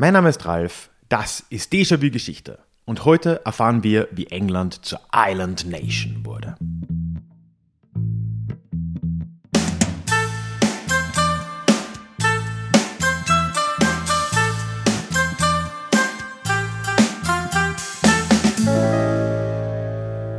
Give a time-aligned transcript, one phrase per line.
[0.00, 5.00] Mein Name ist Ralf, das ist Déjà-vu Geschichte und heute erfahren wir, wie England zur
[5.12, 6.54] Island Nation wurde.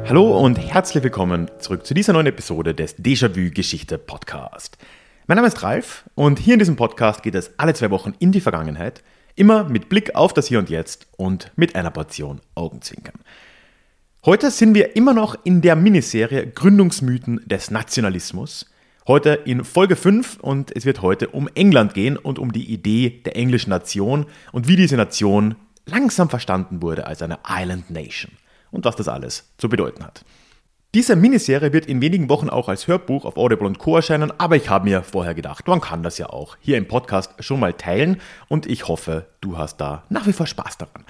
[0.07, 4.77] Hallo und herzlich willkommen zurück zu dieser neuen Episode des Déjà-vu Geschichte Podcast.
[5.27, 8.31] Mein Name ist Ralf und hier in diesem Podcast geht es alle zwei Wochen in
[8.31, 9.03] die Vergangenheit,
[9.39, 13.15] immer mit Blick auf das Hier und Jetzt und mit einer Portion Augenzwinkern.
[14.25, 18.65] Heute sind wir immer noch in der Miniserie Gründungsmythen des Nationalismus.
[19.07, 23.21] Heute in Folge 5 und es wird heute um England gehen und um die Idee
[23.25, 28.33] der englischen Nation und wie diese Nation langsam verstanden wurde als eine Island Nation
[28.71, 30.25] und was das alles zu bedeuten hat.
[30.95, 33.97] Diese Miniserie wird in wenigen Wochen auch als Hörbuch auf Audible und Co.
[33.97, 37.35] erscheinen, aber ich habe mir vorher gedacht, man kann das ja auch hier im Podcast
[37.43, 41.05] schon mal teilen und ich hoffe, du hast da nach wie vor Spaß daran.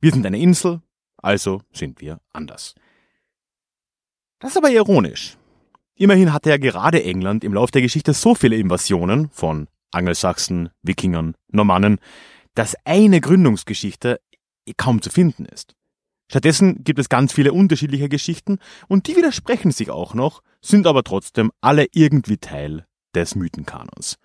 [0.00, 0.80] Wir sind eine Insel,
[1.18, 2.74] also sind wir anders.
[4.38, 5.36] Das ist aber ironisch.
[5.94, 11.34] Immerhin hatte ja gerade England im Laufe der Geschichte so viele Invasionen von Angelsachsen, Wikingern,
[11.48, 11.98] Normannen,
[12.54, 14.18] dass eine Gründungsgeschichte
[14.78, 15.74] kaum zu finden ist.
[16.30, 21.04] Stattdessen gibt es ganz viele unterschiedliche Geschichten und die widersprechen sich auch noch, sind aber
[21.04, 24.16] trotzdem alle irgendwie Teil des Mythenkanons.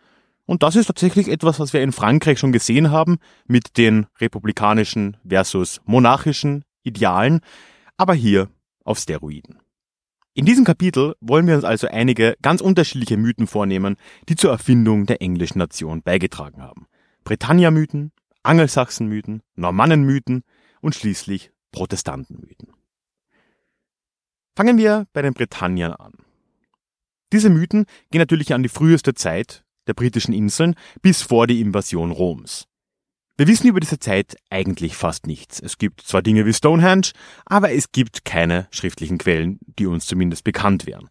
[0.52, 5.16] Und das ist tatsächlich etwas, was wir in Frankreich schon gesehen haben mit den republikanischen
[5.26, 7.40] versus monarchischen Idealen,
[7.96, 8.50] aber hier
[8.84, 9.60] auf Steroiden.
[10.34, 13.96] In diesem Kapitel wollen wir uns also einige ganz unterschiedliche Mythen vornehmen,
[14.28, 16.86] die zur Erfindung der englischen Nation beigetragen haben.
[17.24, 18.12] Britannia-Mythen,
[18.44, 20.44] Angelsachsen-Mythen, Normannen-Mythen
[20.82, 22.74] und schließlich Protestanten-Mythen.
[24.58, 26.12] Fangen wir bei den Britanniern an.
[27.32, 32.12] Diese Mythen gehen natürlich an die früheste Zeit der britischen Inseln bis vor die Invasion
[32.12, 32.68] Roms.
[33.38, 35.60] Wir wissen über diese Zeit eigentlich fast nichts.
[35.60, 37.12] Es gibt zwar Dinge wie Stonehenge,
[37.46, 41.10] aber es gibt keine schriftlichen Quellen, die uns zumindest bekannt wären.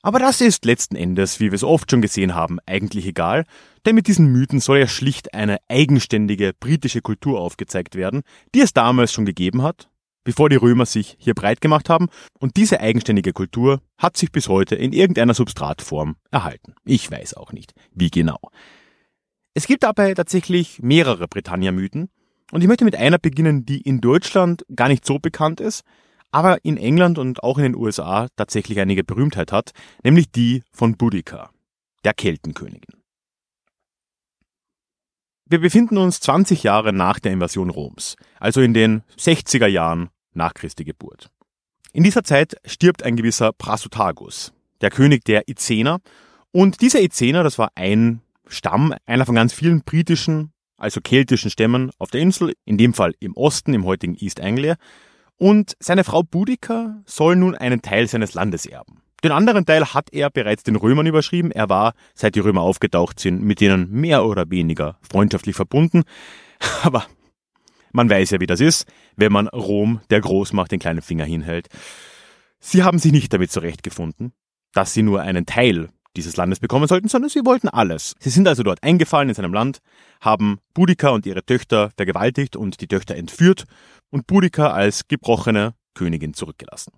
[0.00, 3.44] Aber das ist letzten Endes, wie wir es oft schon gesehen haben, eigentlich egal,
[3.86, 8.22] denn mit diesen Mythen soll ja schlicht eine eigenständige britische Kultur aufgezeigt werden,
[8.54, 9.91] die es damals schon gegeben hat
[10.24, 12.08] bevor die Römer sich hier breit gemacht haben.
[12.38, 16.74] Und diese eigenständige Kultur hat sich bis heute in irgendeiner Substratform erhalten.
[16.84, 18.38] Ich weiß auch nicht, wie genau.
[19.54, 22.08] Es gibt dabei tatsächlich mehrere Britannia-Mythen.
[22.52, 25.82] Und ich möchte mit einer beginnen, die in Deutschland gar nicht so bekannt ist,
[26.30, 29.72] aber in England und auch in den USA tatsächlich einige Berühmtheit hat,
[30.02, 31.50] nämlich die von Boudica,
[32.04, 33.02] der Keltenkönigin.
[35.46, 40.54] Wir befinden uns 20 Jahre nach der Invasion Roms, also in den 60er Jahren nach
[40.54, 41.30] Christi Geburt.
[41.92, 46.00] In dieser Zeit stirbt ein gewisser Prasutagus, der König der Izener.
[46.50, 51.90] Und dieser Izener, das war ein Stamm, einer von ganz vielen britischen, also keltischen Stämmen
[51.98, 54.76] auf der Insel, in dem Fall im Osten, im heutigen East Anglia.
[55.36, 59.02] Und seine Frau Boudica soll nun einen Teil seines Landes erben.
[59.24, 61.52] Den anderen Teil hat er bereits den Römern überschrieben.
[61.52, 66.02] Er war, seit die Römer aufgetaucht sind, mit denen mehr oder weniger freundschaftlich verbunden.
[66.82, 67.06] Aber
[67.92, 68.86] man weiß ja, wie das ist,
[69.16, 71.68] wenn man Rom, der Großmacht, den kleinen Finger hinhält.
[72.58, 74.32] Sie haben sich nicht damit zurechtgefunden,
[74.72, 78.14] dass sie nur einen Teil dieses Landes bekommen sollten, sondern sie wollten alles.
[78.18, 79.78] Sie sind also dort eingefallen in seinem Land,
[80.20, 83.64] haben Boudica und ihre Töchter vergewaltigt und die Töchter entführt
[84.10, 86.92] und Boudica als gebrochene Königin zurückgelassen.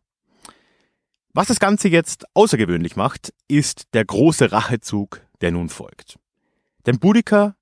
[1.33, 6.17] Was das Ganze jetzt außergewöhnlich macht, ist der große Rachezug, der nun folgt.
[6.87, 7.57] Denn Boudica,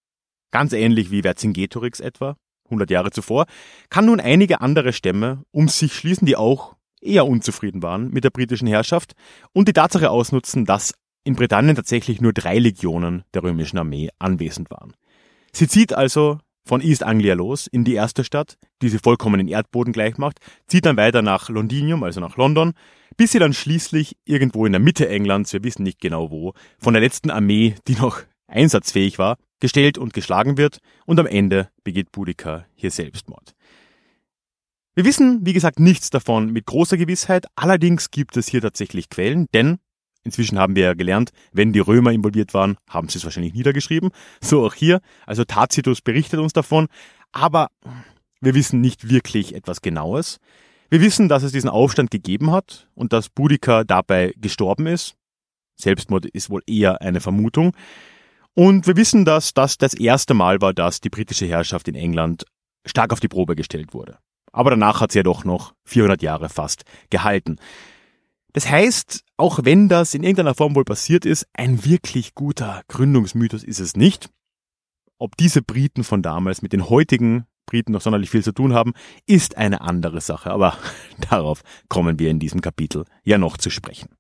[0.51, 2.37] ganz ähnlich wie Vercingetorix etwa,
[2.73, 3.47] 100 Jahre zuvor,
[3.91, 8.31] kann nun einige andere Stämme um sich schließen, die auch eher unzufrieden waren mit der
[8.31, 9.13] britischen Herrschaft
[9.53, 14.71] und die Tatsache ausnutzen, dass in Britannien tatsächlich nur drei Legionen der römischen Armee anwesend
[14.71, 14.95] waren.
[15.53, 19.49] Sie zieht also von East Anglia los in die erste Stadt, die sie vollkommen in
[19.49, 20.39] Erdboden gleich macht,
[20.69, 22.73] zieht dann weiter nach Londinium, also nach London,
[23.17, 26.95] bis sie dann schließlich irgendwo in der Mitte Englands, wir wissen nicht genau wo, von
[26.95, 32.13] der letzten Armee, die noch einsatzfähig war, gestellt und geschlagen wird und am Ende begeht
[32.13, 33.55] Boudica hier Selbstmord.
[34.95, 39.47] Wir wissen, wie gesagt, nichts davon mit großer Gewissheit, allerdings gibt es hier tatsächlich Quellen,
[39.55, 39.79] denn
[40.25, 44.11] Inzwischen haben wir ja gelernt, wenn die Römer involviert waren, haben sie es wahrscheinlich niedergeschrieben.
[44.41, 45.01] So auch hier.
[45.27, 46.87] Also Tacitus berichtet uns davon.
[47.33, 47.69] Aber
[48.41, 50.39] wir wissen nicht wirklich etwas Genaues.
[50.91, 55.17] Wir wissen, dass es diesen Aufstand gegeben hat und dass Boudica dabei gestorben ist.
[55.77, 57.75] Selbstmord ist wohl eher eine Vermutung.
[58.55, 62.45] Und wir wissen, dass das das erste Mal war, dass die britische Herrschaft in England
[62.87, 64.19] stark auf die Probe gestellt wurde.
[64.53, 67.57] Aber danach hat sie ja doch noch 400 Jahre fast gehalten.
[68.53, 73.65] Das heißt, auch wenn das in irgendeiner Form wohl passiert ist, ein wirklich guter Gründungsmythos
[73.65, 74.29] ist es nicht.
[75.19, 78.93] Ob diese Briten von damals mit den heutigen Briten noch sonderlich viel zu tun haben,
[79.27, 80.77] ist eine andere Sache, aber
[81.31, 84.11] darauf kommen wir in diesem Kapitel ja noch zu sprechen.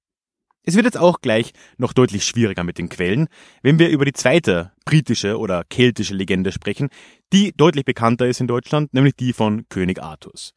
[0.64, 3.26] Es wird jetzt auch gleich noch deutlich schwieriger mit den Quellen,
[3.62, 6.88] wenn wir über die zweite britische oder keltische Legende sprechen,
[7.32, 10.55] die deutlich bekannter ist in Deutschland, nämlich die von König Artus.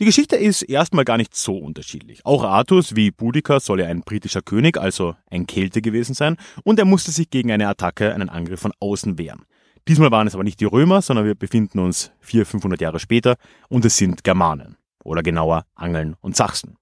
[0.00, 2.24] Die Geschichte ist erstmal gar nicht so unterschiedlich.
[2.24, 6.78] Auch Artus wie Boudica soll ja ein britischer König, also ein Kelte gewesen sein, und
[6.78, 9.44] er musste sich gegen eine Attacke, einen Angriff von außen wehren.
[9.88, 13.36] Diesmal waren es aber nicht die Römer, sondern wir befinden uns 400, 500 Jahre später
[13.68, 14.78] und es sind Germanen.
[15.04, 16.76] Oder genauer Angeln und Sachsen.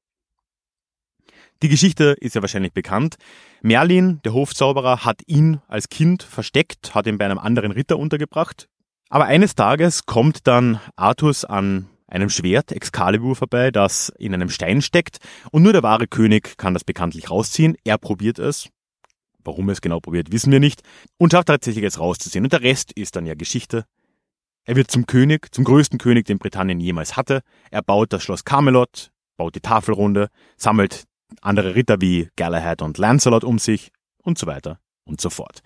[1.62, 3.16] Die Geschichte ist ja wahrscheinlich bekannt.
[3.62, 8.68] Merlin, der Hofzauberer, hat ihn als Kind versteckt, hat ihn bei einem anderen Ritter untergebracht.
[9.08, 14.82] Aber eines Tages kommt dann Artus an einem Schwert Excalibur vorbei, das in einem Stein
[14.82, 15.18] steckt
[15.50, 17.76] und nur der wahre König kann das bekanntlich rausziehen.
[17.84, 18.68] Er probiert es.
[19.44, 20.82] Warum er es genau probiert, wissen wir nicht.
[21.16, 22.44] Und schafft tatsächlich es rauszuziehen.
[22.44, 23.84] Und der Rest ist dann ja Geschichte.
[24.64, 27.40] Er wird zum König, zum größten König, den Britannien jemals hatte.
[27.70, 31.04] Er baut das Schloss Camelot, baut die Tafelrunde, sammelt
[31.40, 33.90] andere Ritter wie Galahad und Lancelot um sich
[34.22, 35.62] und so weiter und so fort.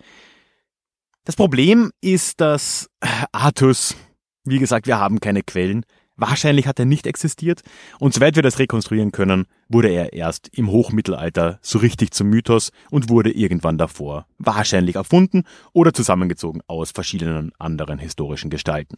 [1.25, 2.89] Das Problem ist, dass
[3.31, 3.95] Artus,
[4.43, 7.63] wie gesagt, wir haben keine Quellen, Wahrscheinlich hat er nicht existiert
[7.99, 12.71] und soweit wir das rekonstruieren können, wurde er erst im Hochmittelalter so richtig zum Mythos
[12.91, 15.43] und wurde irgendwann davor wahrscheinlich erfunden
[15.73, 18.97] oder zusammengezogen aus verschiedenen anderen historischen Gestalten.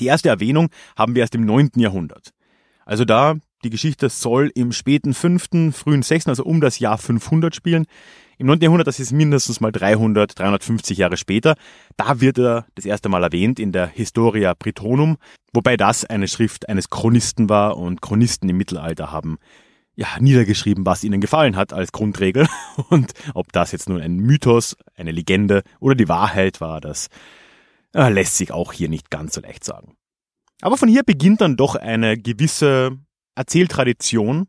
[0.00, 1.70] Die erste Erwähnung haben wir erst im 9.
[1.76, 2.30] Jahrhundert.
[2.84, 7.54] Also da, die Geschichte soll im späten 5., frühen 6., also um das Jahr 500
[7.54, 7.86] spielen.
[8.38, 8.60] Im 9.
[8.60, 11.54] Jahrhundert, das ist mindestens mal 300, 350 Jahre später,
[11.96, 15.16] da wird er das erste Mal erwähnt in der Historia Britonum,
[15.52, 19.38] wobei das eine Schrift eines Chronisten war und Chronisten im Mittelalter haben
[19.94, 22.48] ja, niedergeschrieben, was ihnen gefallen hat als Grundregel.
[22.88, 27.08] Und ob das jetzt nun ein Mythos, eine Legende oder die Wahrheit war, das
[27.94, 29.94] äh, lässt sich auch hier nicht ganz so leicht sagen.
[30.62, 32.98] Aber von hier beginnt dann doch eine gewisse
[33.34, 34.46] Erzähltradition,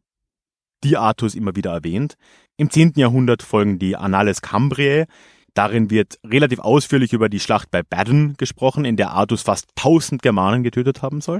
[0.83, 2.15] die Artus immer wieder erwähnt,
[2.57, 2.93] im 10.
[2.95, 5.05] Jahrhundert folgen die Annales Cambriae.
[5.53, 10.21] Darin wird relativ ausführlich über die Schlacht bei Badon gesprochen, in der Artus fast 1000
[10.21, 11.39] Germanen getötet haben soll.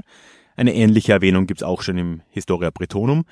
[0.56, 3.24] Eine ähnliche Erwähnung gibt's auch schon im Historia Bretonum.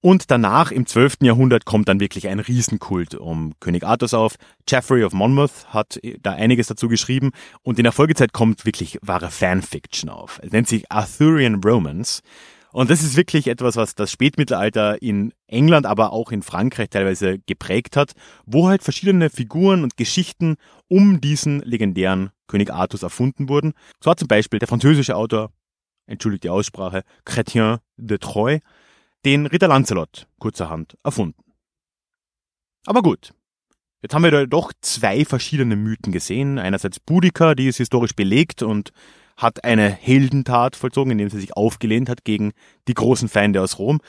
[0.00, 1.18] Und danach, im 12.
[1.22, 4.34] Jahrhundert, kommt dann wirklich ein Riesenkult um König Artus auf.
[4.66, 7.30] Geoffrey of Monmouth hat da einiges dazu geschrieben.
[7.62, 10.40] Und in der Folgezeit kommt wirklich wahre Fanfiction auf.
[10.42, 12.20] Es nennt sich Arthurian Romance.
[12.72, 17.38] Und das ist wirklich etwas, was das Spätmittelalter in England, aber auch in Frankreich teilweise
[17.40, 18.12] geprägt hat,
[18.46, 20.56] wo halt verschiedene Figuren und Geschichten
[20.88, 23.74] um diesen legendären König Artus erfunden wurden.
[24.02, 25.52] So hat zum Beispiel der französische Autor,
[26.06, 28.60] entschuldigt die Aussprache, Chrétien de Troyes,
[29.24, 31.44] den Ritter Lancelot kurzerhand erfunden.
[32.86, 33.32] Aber gut.
[34.00, 36.58] Jetzt haben wir doch zwei verschiedene Mythen gesehen.
[36.58, 38.90] Einerseits Boudica, die ist historisch belegt und
[39.36, 42.52] hat eine Heldentat vollzogen, indem sie sich aufgelehnt hat gegen
[42.88, 44.00] die großen Feinde aus Rom.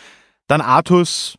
[0.48, 1.38] Dann Artus,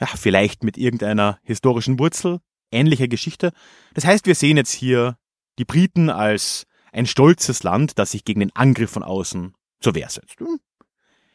[0.00, 3.52] ja, vielleicht mit irgendeiner historischen Wurzel, ähnliche Geschichte.
[3.94, 5.16] Das heißt, wir sehen jetzt hier
[5.58, 10.08] die Briten als ein stolzes Land, das sich gegen den Angriff von außen zur Wehr
[10.08, 10.40] setzt.
[10.40, 10.58] Hm.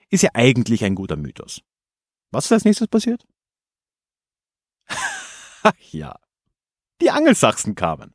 [0.10, 1.62] Ist ja eigentlich ein guter Mythos.
[2.32, 3.26] Was ist als nächstes passiert?
[5.92, 6.20] ja.
[7.02, 8.14] Die Angelsachsen kamen.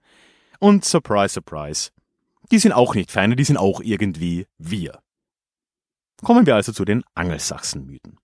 [0.58, 1.90] Und surprise, surprise,
[2.50, 5.00] die sind auch nicht Feinde, die sind auch irgendwie wir.
[6.22, 8.18] Kommen wir also zu den Angelsachsen-Mythen.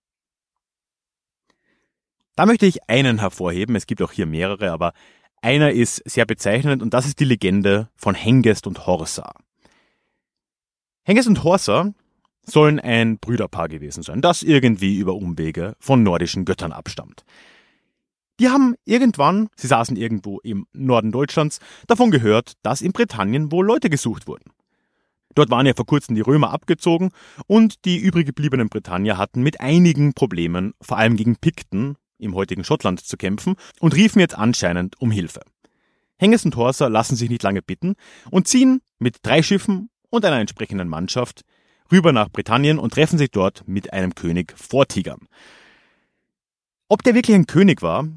[2.35, 4.93] Da möchte ich einen hervorheben, es gibt auch hier mehrere, aber
[5.41, 9.33] einer ist sehr bezeichnend und das ist die Legende von Hengest und Horsa.
[11.03, 11.93] Hengest und Horsa
[12.43, 17.23] sollen ein Brüderpaar gewesen sein, das irgendwie über Umwege von nordischen Göttern abstammt.
[18.39, 23.65] Die haben irgendwann, sie saßen irgendwo im Norden Deutschlands, davon gehört, dass in Britannien wohl
[23.65, 24.51] Leute gesucht wurden.
[25.33, 27.11] Dort waren ja vor kurzem die Römer abgezogen
[27.45, 32.63] und die übrig gebliebenen Britannier hatten mit einigen Problemen, vor allem gegen Pikten im heutigen
[32.63, 35.41] Schottland zu kämpfen und riefen jetzt anscheinend um Hilfe.
[36.19, 37.95] Hengest und Horsa lassen sich nicht lange bitten
[38.31, 41.43] und ziehen mit drei Schiffen und einer entsprechenden Mannschaft
[41.91, 45.27] rüber nach Britannien und treffen sich dort mit einem König vor Tigern.
[46.89, 48.07] Ob der wirklich ein König war,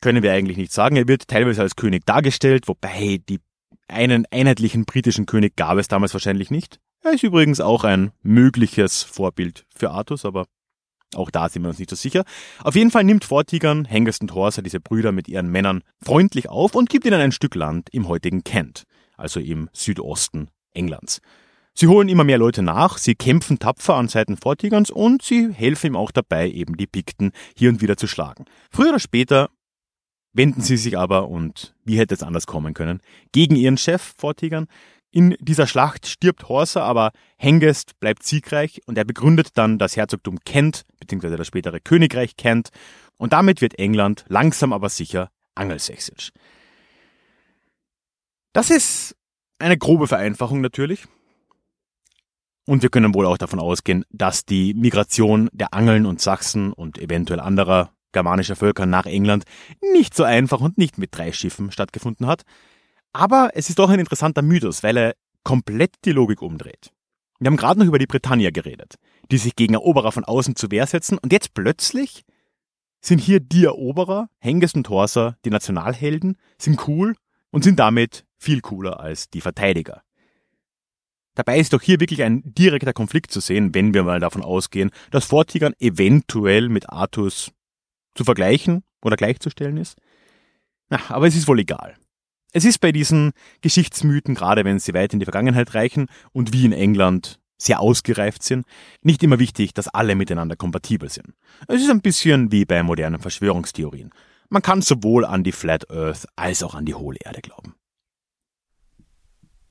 [0.00, 0.96] können wir eigentlich nicht sagen.
[0.96, 3.40] Er wird teilweise als König dargestellt, wobei die
[3.88, 6.78] einen einheitlichen britischen König gab es damals wahrscheinlich nicht.
[7.02, 10.46] Er ist übrigens auch ein mögliches Vorbild für Artus, aber
[11.14, 12.24] auch da sind wir uns nicht so sicher.
[12.62, 16.74] Auf jeden Fall nimmt Vortigern Hengest und Horsa diese Brüder mit ihren Männern freundlich auf
[16.74, 18.84] und gibt ihnen ein Stück Land im heutigen Kent,
[19.16, 21.20] also im Südosten Englands.
[21.72, 25.86] Sie holen immer mehr Leute nach, sie kämpfen tapfer an Seiten Vortigerns und sie helfen
[25.86, 28.46] ihm auch dabei, eben die Pikten hier und wieder zu schlagen.
[28.70, 29.48] Früher oder später
[30.38, 33.02] wenden sie sich aber, und wie hätte es anders kommen können,
[33.32, 34.68] gegen ihren Chef Vortigern.
[35.10, 40.38] In dieser Schlacht stirbt Horsa, aber Hengest bleibt siegreich und er begründet dann das Herzogtum
[40.44, 42.70] Kent, beziehungsweise das spätere Königreich Kent,
[43.16, 46.30] und damit wird England langsam aber sicher angelsächsisch.
[48.52, 49.16] Das ist
[49.58, 51.06] eine grobe Vereinfachung natürlich.
[52.64, 56.98] Und wir können wohl auch davon ausgehen, dass die Migration der Angeln und Sachsen und
[56.98, 59.44] eventuell anderer germanischer Völker nach England
[59.92, 62.42] nicht so einfach und nicht mit drei Schiffen stattgefunden hat.
[63.12, 66.90] Aber es ist doch ein interessanter Mythos, weil er komplett die Logik umdreht.
[67.38, 68.96] Wir haben gerade noch über die Britannier geredet,
[69.30, 72.24] die sich gegen Eroberer von außen zu Wehr setzen und jetzt plötzlich
[73.00, 77.14] sind hier die Eroberer, Hengest und Horsa, die Nationalhelden, sind cool
[77.50, 80.02] und sind damit viel cooler als die Verteidiger.
[81.34, 84.90] Dabei ist doch hier wirklich ein direkter Konflikt zu sehen, wenn wir mal davon ausgehen,
[85.12, 87.52] dass Vortigern eventuell mit Artus
[88.18, 89.96] zu vergleichen oder gleichzustellen ist.
[90.90, 91.94] Na, aber es ist wohl egal.
[92.52, 96.64] Es ist bei diesen Geschichtsmythen, gerade wenn sie weit in die Vergangenheit reichen und wie
[96.64, 98.66] in England sehr ausgereift sind,
[99.02, 101.34] nicht immer wichtig, dass alle miteinander kompatibel sind.
[101.68, 104.10] Es ist ein bisschen wie bei modernen Verschwörungstheorien.
[104.48, 107.76] Man kann sowohl an die Flat Earth als auch an die hohle Erde glauben.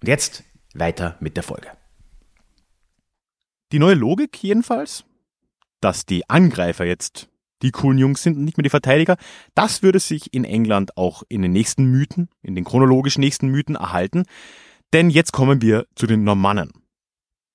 [0.00, 1.68] Und jetzt weiter mit der Folge.
[3.72, 5.04] Die neue Logik jedenfalls,
[5.80, 7.28] dass die Angreifer jetzt
[7.62, 9.16] die coolen Jungs sind und nicht mehr die Verteidiger.
[9.54, 13.76] Das würde sich in England auch in den nächsten Mythen, in den chronologisch nächsten Mythen
[13.76, 14.24] erhalten.
[14.92, 16.72] Denn jetzt kommen wir zu den Normannen.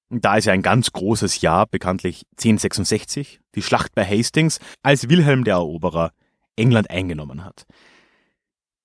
[0.10, 5.46] Da ist ja ein ganz großes Jahr, bekanntlich 1066, die Schlacht bei Hastings, als Wilhelm
[5.46, 6.12] der Eroberer
[6.58, 7.66] England eingenommen hat.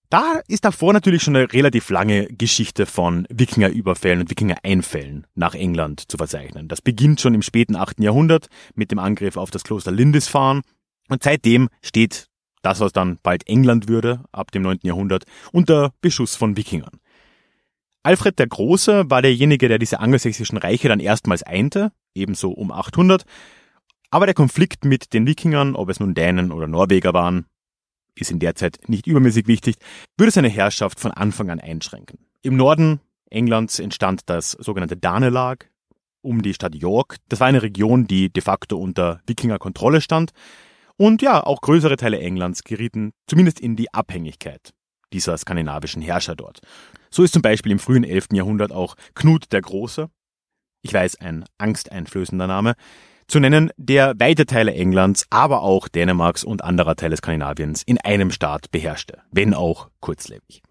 [0.08, 6.08] Da ist davor natürlich schon eine relativ lange Geschichte von Wikingerüberfällen und Wikingereinfällen nach England
[6.08, 6.68] zu verzeichnen.
[6.68, 7.98] Das beginnt schon im späten 8.
[7.98, 8.46] Jahrhundert
[8.76, 10.62] mit dem Angriff auf das Kloster Lindisfarne
[11.08, 12.28] und seitdem steht
[12.62, 14.80] das, was dann bald England würde, ab dem 9.
[14.82, 17.00] Jahrhundert, unter Beschuss von Wikingern.
[18.02, 23.24] Alfred der Große war derjenige, der diese angelsächsischen Reiche dann erstmals einte, ebenso um 800.
[24.10, 27.46] Aber der Konflikt mit den Wikingern, ob es nun Dänen oder Norweger waren,
[28.14, 29.76] ist in der Zeit nicht übermäßig wichtig,
[30.16, 32.18] würde seine Herrschaft von Anfang an einschränken.
[32.42, 35.70] Im Norden Englands entstand das sogenannte Danelag
[36.22, 37.16] um die Stadt York.
[37.28, 40.32] Das war eine Region, die de facto unter Wikingerkontrolle stand.
[40.98, 44.72] Und ja, auch größere Teile Englands gerieten zumindest in die Abhängigkeit
[45.12, 46.60] dieser skandinavischen Herrscher dort.
[47.10, 48.28] So ist zum Beispiel im frühen 11.
[48.32, 50.08] Jahrhundert auch Knut der Große,
[50.82, 52.74] ich weiß, ein angsteinflößender Name,
[53.28, 58.30] zu nennen, der weite Teile Englands, aber auch Dänemarks und anderer Teile Skandinaviens in einem
[58.30, 60.62] Staat beherrschte, wenn auch kurzlebig.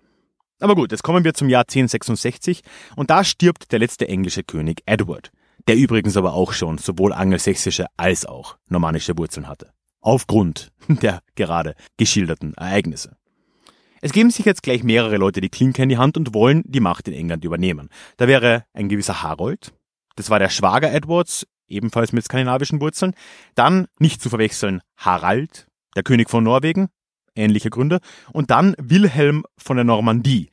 [0.61, 2.61] Aber gut, jetzt kommen wir zum Jahr 1066
[2.95, 5.31] und da stirbt der letzte englische König Edward,
[5.67, 9.73] der übrigens aber auch schon sowohl angelsächsische als auch normannische Wurzeln hatte
[10.05, 13.17] aufgrund der gerade geschilderten Ereignisse.
[14.01, 16.79] Es geben sich jetzt gleich mehrere Leute die Klinke in die Hand und wollen die
[16.79, 17.89] Macht in England übernehmen.
[18.17, 19.73] Da wäre ein gewisser Harold,
[20.15, 23.15] das war der Schwager Edwards, ebenfalls mit skandinavischen Wurzeln.
[23.55, 26.89] Dann, nicht zu verwechseln, Harald, der König von Norwegen,
[27.35, 27.99] ähnliche Gründe.
[28.31, 30.51] Und dann Wilhelm von der Normandie,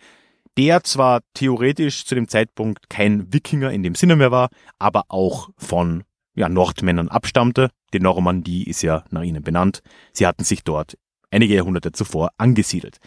[0.57, 5.51] der zwar theoretisch zu dem Zeitpunkt kein Wikinger in dem Sinne mehr war, aber auch
[5.59, 6.05] von
[6.35, 7.71] ja, Nordmännern abstammte.
[7.93, 9.83] Die Normandie ist ja nach ihnen benannt.
[10.13, 10.97] Sie hatten sich dort
[11.31, 12.99] einige Jahrhunderte zuvor angesiedelt.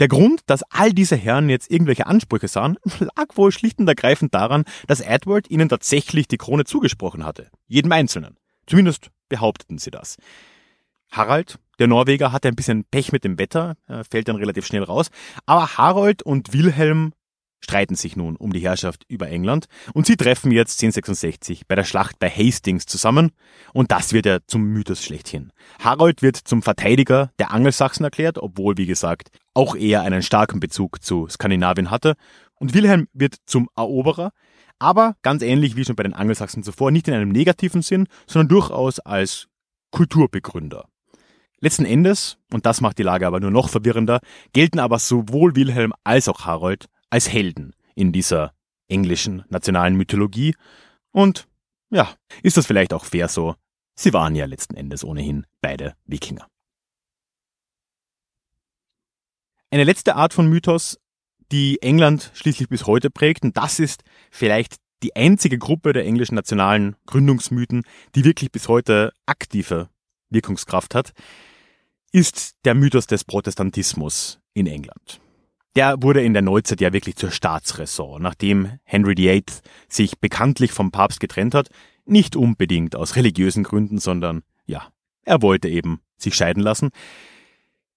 [0.00, 4.34] Der Grund, dass all diese Herren jetzt irgendwelche Ansprüche sahen, lag wohl schlicht und ergreifend
[4.34, 7.48] daran, dass Edward ihnen tatsächlich die Krone zugesprochen hatte.
[7.68, 8.36] Jedem Einzelnen.
[8.66, 10.16] Zumindest behaupteten sie das.
[11.10, 13.76] Harald, der Norweger, hatte ein bisschen Pech mit dem Wetter,
[14.10, 15.10] fällt dann relativ schnell raus.
[15.46, 17.12] Aber Harold und Wilhelm
[17.64, 21.84] streiten sich nun um die Herrschaft über England und sie treffen jetzt 1066 bei der
[21.84, 23.32] Schlacht bei Hastings zusammen
[23.72, 25.52] und das wird ja zum Mythos schlechthin.
[25.80, 31.02] Harold wird zum Verteidiger der Angelsachsen erklärt, obwohl, wie gesagt, auch er einen starken Bezug
[31.02, 32.14] zu Skandinavien hatte
[32.54, 34.30] und Wilhelm wird zum Eroberer,
[34.78, 38.48] aber ganz ähnlich wie schon bei den Angelsachsen zuvor, nicht in einem negativen Sinn, sondern
[38.48, 39.48] durchaus als
[39.90, 40.86] Kulturbegründer.
[41.60, 44.20] Letzten Endes, und das macht die Lage aber nur noch verwirrender,
[44.52, 48.52] gelten aber sowohl Wilhelm als auch Harold als Helden in dieser
[48.88, 50.56] englischen nationalen Mythologie.
[51.12, 51.46] Und
[51.90, 53.54] ja, ist das vielleicht auch fair so?
[53.94, 56.48] Sie waren ja letzten Endes ohnehin beide Wikinger.
[59.70, 60.98] Eine letzte Art von Mythos,
[61.52, 64.02] die England schließlich bis heute prägt, und das ist
[64.32, 67.84] vielleicht die einzige Gruppe der englischen nationalen Gründungsmythen,
[68.16, 69.88] die wirklich bis heute aktive
[70.30, 71.12] Wirkungskraft hat,
[72.10, 75.20] ist der Mythos des Protestantismus in England
[75.76, 79.44] der wurde in der Neuzeit ja wirklich zur Staatsräson, nachdem Henry VIII
[79.88, 81.68] sich bekanntlich vom Papst getrennt hat,
[82.06, 84.88] nicht unbedingt aus religiösen Gründen, sondern ja,
[85.24, 86.90] er wollte eben sich scheiden lassen,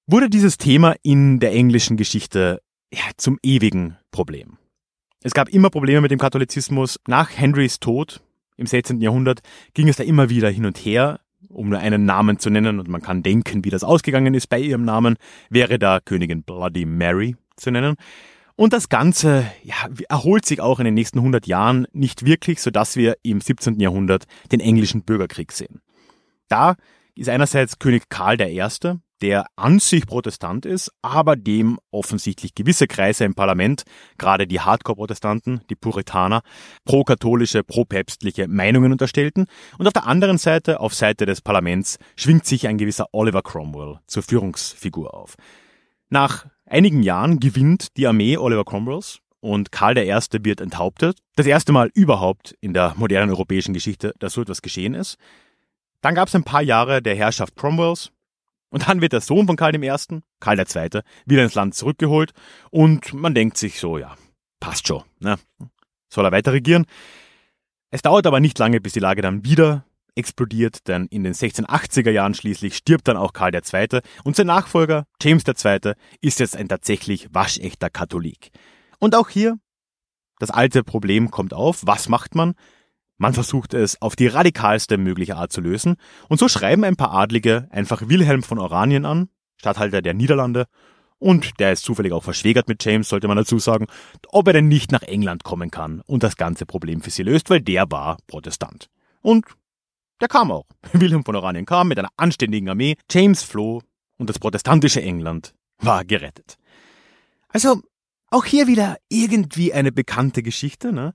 [0.08, 4.58] wurde dieses Thema in der englischen Geschichte ja, zum ewigen Problem.
[5.22, 7.00] Es gab immer Probleme mit dem Katholizismus.
[7.08, 8.22] Nach Henrys Tod
[8.56, 9.02] im 16.
[9.02, 9.42] Jahrhundert
[9.74, 11.20] ging es da immer wieder hin und her,
[11.50, 14.60] um nur einen Namen zu nennen, und man kann denken, wie das ausgegangen ist bei
[14.60, 15.16] ihrem Namen,
[15.50, 17.96] wäre da Königin Bloody Mary zu nennen.
[18.56, 19.76] Und das Ganze ja,
[20.10, 23.80] erholt sich auch in den nächsten 100 Jahren nicht wirklich, sodass wir im 17.
[23.80, 25.82] Jahrhundert den englischen Bürgerkrieg sehen.
[26.48, 26.76] Da
[27.16, 28.62] ist einerseits König Karl I.,
[29.22, 33.84] der an sich Protestant ist, aber dem offensichtlich gewisse Kreise im Parlament,
[34.18, 36.42] gerade die Hardcore-Protestanten, die Puritaner,
[36.86, 39.48] pro-katholische, pro-päpstliche Meinungen unterstellten.
[39.78, 44.00] Und auf der anderen Seite, auf Seite des Parlaments, schwingt sich ein gewisser Oliver Cromwell
[44.06, 45.36] zur Führungsfigur auf.
[46.10, 50.14] Nach einigen Jahren gewinnt die Armee Oliver Cromwells und Karl I.
[50.44, 51.20] wird enthauptet.
[51.36, 55.18] Das erste Mal überhaupt in der modernen europäischen Geschichte, dass so etwas geschehen ist.
[56.02, 58.12] Dann gab es ein paar Jahre der Herrschaft Cromwells
[58.70, 62.34] und dann wird der Sohn von Karl I., Karl II., wieder ins Land zurückgeholt
[62.70, 64.16] und man denkt sich so, ja,
[64.60, 65.38] passt schon, ne?
[66.10, 66.86] soll er weiter regieren.
[67.90, 69.86] Es dauert aber nicht lange, bis die Lage dann wieder
[70.18, 74.00] explodiert, denn in den 1680er Jahren schließlich stirbt dann auch Karl II.
[74.24, 75.94] und sein Nachfolger James II.
[76.22, 78.50] ist jetzt ein tatsächlich waschechter Katholik.
[79.00, 79.58] Und auch hier,
[80.40, 82.54] das alte Problem kommt auf, was macht man?
[83.18, 85.96] Man versucht es auf die radikalste mögliche Art zu lösen,
[86.30, 90.66] und so schreiben ein paar Adlige einfach Wilhelm von Oranien an, Statthalter der Niederlande,
[91.20, 93.88] und der ist zufällig auch verschwägert mit James, sollte man dazu sagen,
[94.28, 97.50] ob er denn nicht nach England kommen kann und das ganze Problem für sie löst,
[97.50, 98.90] weil der war Protestant.
[99.22, 99.46] Und
[100.22, 100.66] der kam auch.
[100.94, 103.82] Wilhelm von Oranien kam mit einer anständigen Armee, James floh
[104.18, 106.58] und das protestantische England war gerettet.
[107.50, 107.82] Also,
[108.30, 111.14] auch hier wieder irgendwie eine bekannte Geschichte, ne?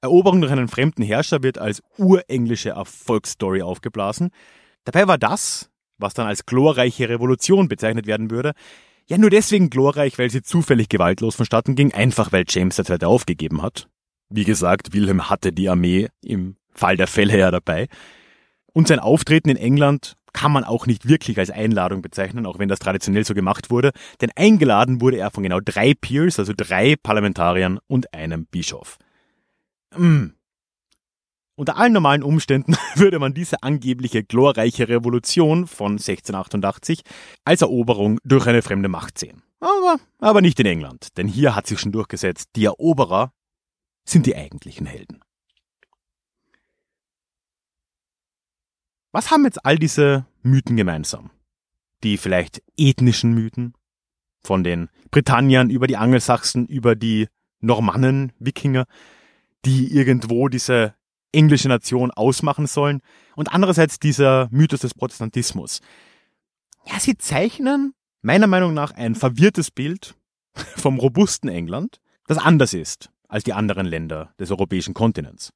[0.00, 4.30] Eroberung durch einen fremden Herrscher wird als urenglische Erfolgsstory aufgeblasen.
[4.84, 8.52] Dabei war das, was dann als glorreiche Revolution bezeichnet werden würde,
[9.06, 13.04] ja nur deswegen glorreich, weil sie zufällig gewaltlos vonstatten ging, einfach weil James II.
[13.04, 13.88] aufgegeben hat.
[14.28, 17.88] Wie gesagt, Wilhelm hatte die Armee im Fall der Fälle ja dabei.
[18.74, 22.68] Und sein Auftreten in England kann man auch nicht wirklich als Einladung bezeichnen, auch wenn
[22.68, 26.96] das traditionell so gemacht wurde, denn eingeladen wurde er von genau drei Peers, also drei
[26.96, 28.98] Parlamentariern und einem Bischof.
[29.96, 30.30] Mm.
[31.56, 37.02] Unter allen normalen Umständen würde man diese angebliche glorreiche Revolution von 1688
[37.44, 39.42] als Eroberung durch eine fremde Macht sehen.
[39.60, 43.32] Aber, aber nicht in England, denn hier hat sich schon durchgesetzt, die Eroberer
[44.04, 45.23] sind die eigentlichen Helden.
[49.14, 51.30] Was haben jetzt all diese Mythen gemeinsam?
[52.02, 53.74] Die vielleicht ethnischen Mythen,
[54.42, 57.28] von den Britanniern über die Angelsachsen, über die
[57.60, 58.86] Normannen, Wikinger,
[59.64, 60.94] die irgendwo diese
[61.30, 63.02] englische Nation ausmachen sollen,
[63.36, 65.80] und andererseits dieser Mythos des Protestantismus.
[66.84, 70.16] Ja, sie zeichnen meiner Meinung nach ein verwirrtes Bild
[70.54, 75.52] vom robusten England, das anders ist als die anderen Länder des europäischen Kontinents.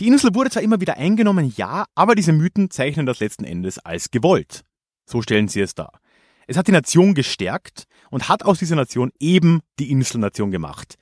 [0.00, 3.78] Die Insel wurde zwar immer wieder eingenommen, ja, aber diese Mythen zeichnen das letzten Endes
[3.78, 4.62] als gewollt.
[5.06, 6.00] So stellen sie es dar.
[6.46, 10.96] Es hat die Nation gestärkt und hat aus dieser Nation eben die Inselnation gemacht.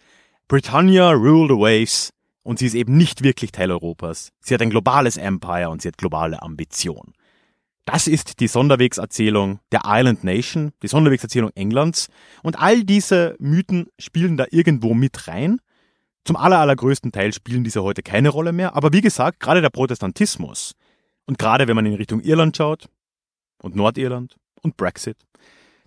[0.49, 4.33] Britannia ruled the waves und sie ist eben nicht wirklich Teil Europas.
[4.41, 7.15] Sie hat ein globales Empire und sie hat globale Ambition.
[7.85, 12.09] Das ist die Sonderwegserzählung der Island Nation, die Sonderwegserzählung Englands.
[12.43, 15.61] Und all diese Mythen spielen da irgendwo mit rein.
[16.25, 18.77] Zum allergrößten Teil spielen diese heute keine Rolle mehr.
[18.77, 20.75] Aber wie gesagt, gerade der Protestantismus
[21.27, 22.89] und gerade wenn man in Richtung Irland schaut
[23.63, 25.17] und Nordirland und Brexit,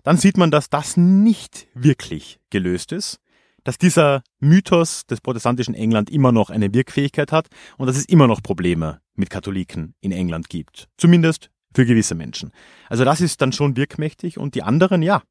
[0.02, 3.20] dann sieht man, dass das nicht wirklich gelöst ist,
[3.64, 8.26] dass dieser Mythos des protestantischen England immer noch eine Wirkfähigkeit hat und dass es immer
[8.26, 10.88] noch Probleme mit Katholiken in England gibt.
[10.98, 12.52] Zumindest für gewisse Menschen.
[12.88, 15.22] Also das ist dann schon wirkmächtig und die anderen, ja,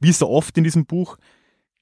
[0.00, 1.16] wie so oft in diesem Buch,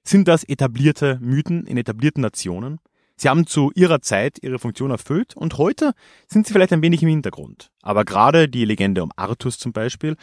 [0.08, 2.78] sind das etablierte Mythen in etablierten Nationen.
[3.16, 5.92] Sie haben zu ihrer Zeit ihre Funktion erfüllt und heute
[6.28, 7.70] sind sie vielleicht ein wenig im Hintergrund.
[7.82, 10.16] Aber gerade die Legende um Artus zum Beispiel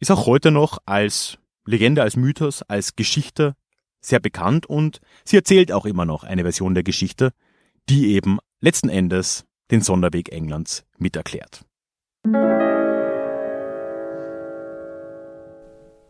[0.00, 3.54] ist auch heute noch als Legende, als Mythos, als Geschichte
[4.00, 7.32] sehr bekannt und sie erzählt auch immer noch eine Version der Geschichte,
[7.88, 11.64] die eben letzten Endes den Sonderweg Englands miterklärt.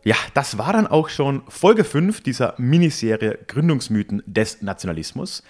[0.07, 5.43] Ja, das war dann auch schon Folge 5 dieser Miniserie Gründungsmythen des Nationalismus.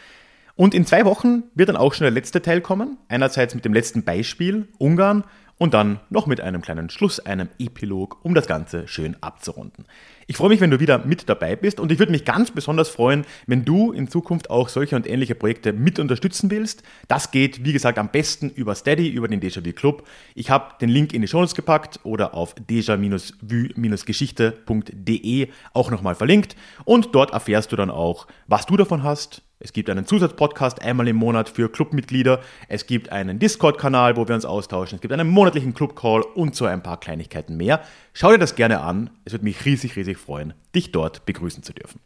[0.58, 2.98] Und in zwei Wochen wird dann auch schon der letzte Teil kommen.
[3.10, 5.24] Einerseits mit dem letzten Beispiel Ungarn
[5.60, 9.86] und dann noch mit einem kleinen Schluss, einem Epilog, um das Ganze schön abzurunden.
[10.26, 12.90] Ich freue mich, wenn du wieder mit dabei bist und ich würde mich ganz besonders
[12.90, 16.82] freuen, wenn du in Zukunft auch solche und ähnliche Projekte mit unterstützen willst.
[17.08, 20.08] Das geht, wie gesagt, am besten über Steady, über den Déjà-vu Club.
[20.34, 26.56] Ich habe den Link in die Show Notes gepackt oder auf déjà-vu-geschichte.de auch nochmal verlinkt
[26.84, 31.08] und dort erfährst du dann auch, was du davon hast, es gibt einen Zusatzpodcast einmal
[31.08, 32.42] im Monat für Clubmitglieder.
[32.68, 34.98] Es gibt einen Discord-Kanal, wo wir uns austauschen.
[34.98, 37.82] Es gibt einen monatlichen Club-Call und so ein paar Kleinigkeiten mehr.
[38.14, 39.10] Schau dir das gerne an.
[39.26, 42.00] Es würde mich riesig, riesig freuen, dich dort begrüßen zu dürfen.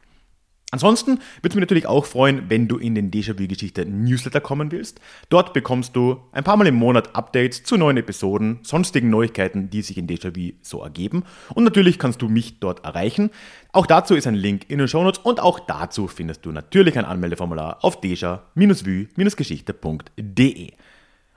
[0.71, 5.01] Ansonsten würde es mich natürlich auch freuen, wenn du in den Déjà-vu-Geschichte Newsletter kommen willst.
[5.27, 9.81] Dort bekommst du ein paar Mal im Monat Updates zu neuen Episoden, sonstigen Neuigkeiten, die
[9.81, 11.25] sich in Déjà-vu so ergeben.
[11.53, 13.31] Und natürlich kannst du mich dort erreichen.
[13.73, 17.03] Auch dazu ist ein Link in den Shownotes und auch dazu findest du natürlich ein
[17.03, 20.71] Anmeldeformular auf deja-vu-geschichte.de.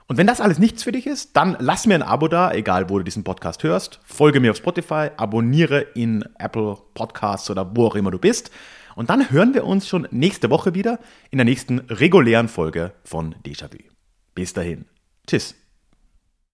[0.07, 2.89] Und wenn das alles nichts für dich ist, dann lass mir ein Abo da, egal
[2.89, 3.99] wo du diesen Podcast hörst.
[4.05, 8.51] Folge mir auf Spotify, abonniere in Apple Podcasts oder wo auch immer du bist.
[8.95, 13.35] Und dann hören wir uns schon nächste Woche wieder in der nächsten regulären Folge von
[13.45, 13.83] Déjà-vu.
[14.33, 14.85] Bis dahin.
[15.27, 15.55] Tschüss.